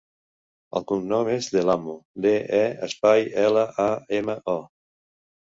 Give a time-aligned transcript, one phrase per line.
[0.79, 1.95] El cognom és De Lamo:
[2.27, 3.87] de, e, espai, ela, a,
[4.23, 4.59] ema, o.